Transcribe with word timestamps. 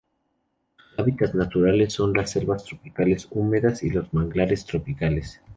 Sus 0.77 0.97
hábitats 0.97 1.35
naturales 1.35 1.93
son 1.93 2.13
las 2.13 2.31
selvas 2.31 2.63
tropicales 2.63 3.27
húmedas 3.29 3.83
y 3.83 3.91
los 3.91 4.11
manglares 4.15 4.65
tropicales. 4.65 5.39